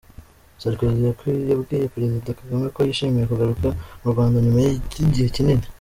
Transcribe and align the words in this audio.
Sarkozy 0.61 1.01
yabwiye 1.51 1.91
Perezida 1.93 2.37
Kagame 2.39 2.65
ko 2.75 2.79
yishimiye 2.87 3.25
kugaruka 3.31 3.67
mu 4.01 4.07
Rwanda 4.13 4.37
nyuma 4.43 4.59
y’igihe 4.65 5.27
kinini. 5.37 5.65